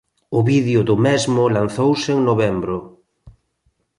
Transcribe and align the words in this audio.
O 0.37 0.39
vídeo 0.51 0.79
do 0.89 0.95
mesmo 1.07 1.41
lanzouse 1.57 2.09
en 2.15 2.19
novembro. 2.29 2.77